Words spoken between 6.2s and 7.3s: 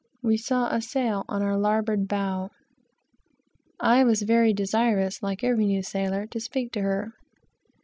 to speak her.